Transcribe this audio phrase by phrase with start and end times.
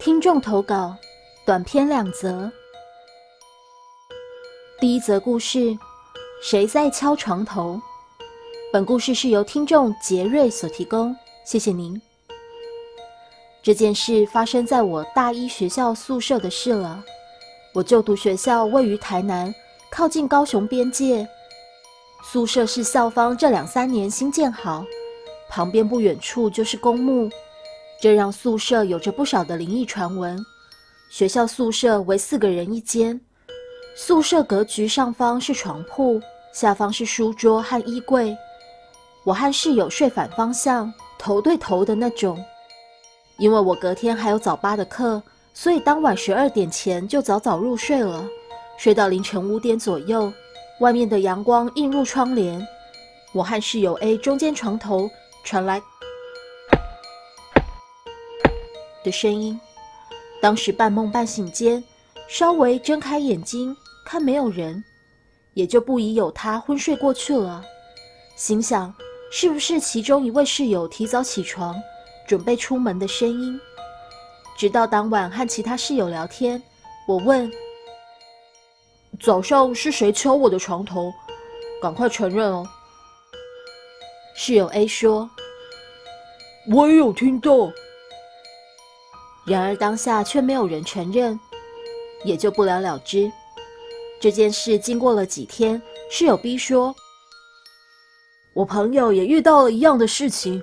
[0.00, 0.96] 听众投稿，
[1.44, 2.50] 短篇两则。
[4.80, 5.76] 第一则故事：
[6.42, 7.78] 谁在敲床头？
[8.72, 12.00] 本故事是由听众杰瑞所提供，谢谢您。
[13.62, 17.04] 这件事发生在我大一学校宿舍的事了。
[17.74, 19.54] 我就读学校位于台南，
[19.90, 21.28] 靠近高雄边界。
[22.24, 24.82] 宿舍是校方这两三年新建好，
[25.50, 27.28] 旁边不远处就是公墓。
[28.00, 30.42] 这让宿舍有着不少的灵异传闻。
[31.10, 33.20] 学校宿舍为四个人一间，
[33.94, 36.18] 宿舍格局上方是床铺，
[36.54, 38.34] 下方是书桌和衣柜。
[39.24, 42.42] 我和室友睡反方向，头对头的那种。
[43.36, 45.22] 因为我隔天还有早八的课，
[45.52, 48.24] 所以当晚十二点前就早早入睡了，
[48.78, 50.32] 睡到凌晨五点左右。
[50.80, 52.66] 外面的阳光映入窗帘，
[53.34, 55.10] 我和室友 A 中间床头
[55.44, 55.82] 传来。
[59.02, 59.58] 的声音，
[60.40, 61.82] 当时半梦半醒间，
[62.28, 64.82] 稍微睁开眼睛看没有人，
[65.54, 67.64] 也就不疑有他昏睡过去了。
[68.36, 68.94] 心想
[69.30, 71.74] 是不是其中一位室友提早起床
[72.26, 73.60] 准备出门的声音？
[74.56, 76.62] 直到当晚和其他室友聊天，
[77.06, 77.50] 我问
[79.18, 81.12] ：“早上是谁敲我的床头？
[81.80, 82.68] 赶快承认哦！”
[84.36, 85.28] 室友 A 说
[86.70, 87.72] ：“我也有听到。”
[89.44, 91.38] 然而当下却没有人承认，
[92.24, 93.30] 也就不了了之。
[94.20, 96.94] 这件事经过了几天，室友 B 说
[98.52, 100.62] ：“我朋友也遇到了一样的事情。”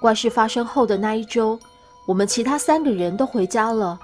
[0.00, 1.58] 怪事发生后的那一周，
[2.06, 3.98] 我们其他三个人都回家了，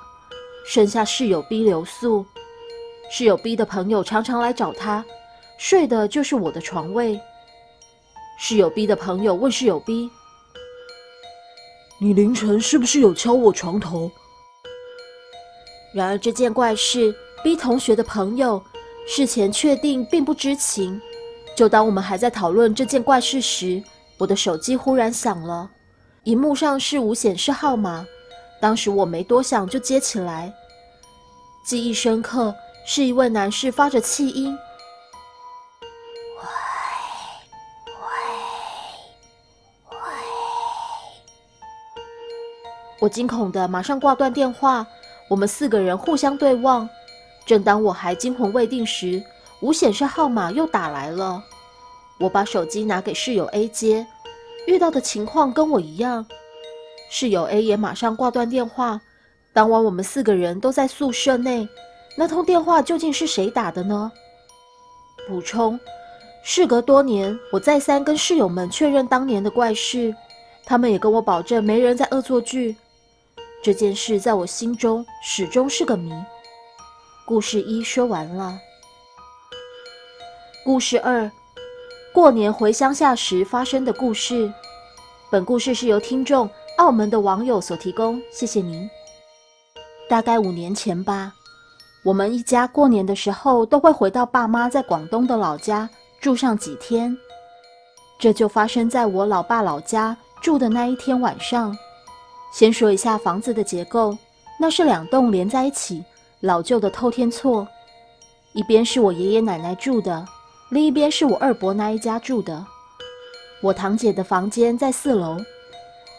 [0.67, 2.27] 剩下室友 B 留宿。
[3.11, 5.05] 室友 B 的朋友常常来找他，
[5.57, 7.20] 睡的就是我的床位。
[8.39, 10.11] 室友 B 的朋友问室友 B。
[11.98, 14.11] 你凌晨是不是有敲我床头？
[15.95, 17.14] 然而这件怪事
[17.45, 18.61] ，B 同学的朋友
[19.06, 21.01] 事前确定并不知情。
[21.56, 23.80] 就当我们还在讨论这件怪事时，
[24.19, 25.70] 我的手机忽然响了，
[26.24, 28.05] 荧幕上是无显示号码。
[28.61, 30.52] 当时我没多想就接起来，
[31.64, 32.52] 记忆深刻，
[32.85, 34.58] 是一位男士发着气音。
[43.05, 44.87] 我惊恐的马上挂断电话，
[45.29, 46.89] 我们四个人互相对望。
[47.45, 49.23] 正当我还惊魂未定时，
[49.61, 51.45] 无显示号码又打来了。
[52.19, 54.07] 我把手机拿给室友 A 接，
[54.67, 56.25] 遇到的情况跟我一样。
[57.11, 58.98] 室友 A 也马上挂断电话。
[59.53, 61.69] 当晚我们四个人都在宿舍内，
[62.17, 64.11] 那通电话究竟是谁打的呢？
[65.29, 65.79] 补充：
[66.43, 70.14] 事隔多年，我再三跟室友们确认当年的怪事，
[70.64, 72.75] 他们也跟我保证没人在恶作剧。
[73.64, 76.13] 这件事在我心中始终是个谜。
[77.25, 78.61] 故事一说完了。
[80.63, 81.30] 故事二，
[82.13, 84.52] 过年回乡下时发生的故事。
[85.30, 88.86] 本故事是由听众澳门的网友所提供，谢谢您。
[90.11, 91.33] 大概五年前吧，
[92.02, 95.89] 我们一家过年的时候都会回到爸妈在广东的老家
[96.20, 97.17] 住上几天。
[98.19, 101.75] 这就发生在我老爸老家住的那一天晚上。
[102.55, 104.17] 先说一下房子的结构，
[104.61, 106.05] 那是两栋连在一起，
[106.39, 107.67] 老旧的透天厝，
[108.53, 110.25] 一边是我爷爷奶奶住的，
[110.69, 112.64] 另一边是我二伯那一家住的。
[113.61, 115.37] 我堂姐的房间在四楼，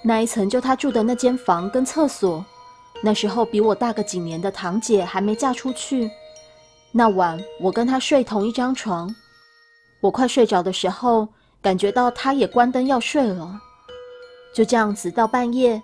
[0.03, 2.43] 那一层就她住的那间房跟厕所。
[3.01, 6.11] 那时候比我大个几年的堂姐还没嫁出去。
[6.91, 9.15] 那晚我跟她睡同一张床，
[10.01, 11.29] 我快睡着的时候，
[11.61, 13.57] 感觉到她也关灯要睡了，
[14.53, 15.81] 就这样子到半夜。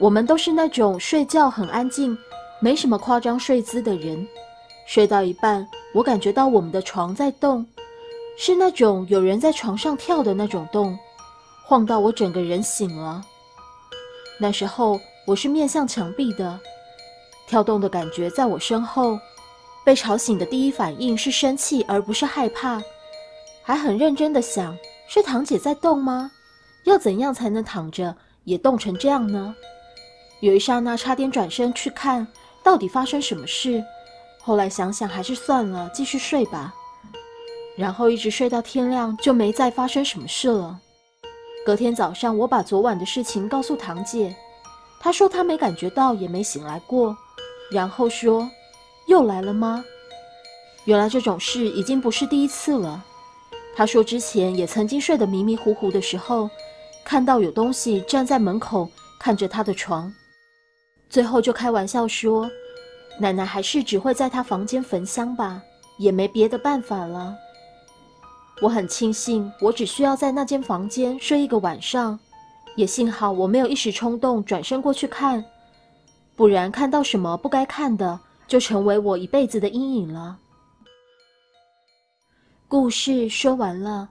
[0.00, 2.16] 我们都是那种睡觉很安静、
[2.58, 4.26] 没什么夸张睡姿的人。
[4.86, 7.64] 睡到一半，我感觉到我们的床在动，
[8.38, 10.98] 是那种有人在床上跳的那种动，
[11.66, 13.22] 晃到我整个人醒了。
[14.38, 16.58] 那时候我是面向墙壁的，
[17.46, 19.18] 跳动的感觉在我身后。
[19.82, 22.82] 被吵醒的第一反应是生气，而不是害怕，
[23.62, 24.76] 还很认真的想：
[25.08, 26.30] 是堂姐在动吗？
[26.84, 28.14] 要怎样才能躺着
[28.44, 29.54] 也动成这样呢？
[30.40, 32.26] 有一刹那，差点转身去看
[32.62, 33.82] 到底发生什么事。
[34.40, 36.74] 后来想想，还是算了，继续睡吧。
[37.76, 40.80] 然后一直睡到天亮，就没再发生什么事了。
[41.64, 44.34] 隔天早上，我把昨晚的事情告诉堂姐，
[44.98, 47.16] 她说她没感觉到，也没醒来过。
[47.70, 48.50] 然后说
[49.06, 49.84] ：“又来了吗？”
[50.86, 53.04] 原来这种事已经不是第一次了。
[53.76, 56.48] 她说之前也曾经睡得迷迷糊糊的时候，
[57.04, 58.88] 看到有东西站在门口
[59.18, 60.12] 看着她的床。
[61.10, 62.48] 最后就开玩笑说
[63.18, 65.60] ：“奶奶还是只会在她房间焚香吧，
[65.98, 67.36] 也没别的办法了。”
[68.62, 72.18] 我很庆幸，我只需要在那间房间睡一个晚上，
[72.76, 75.44] 也幸好我没有一时冲动转身过去看，
[76.36, 80.38] 不然看到什么不该看的，就成为我一辈子的阴影了。
[82.68, 84.10] 故事说完了，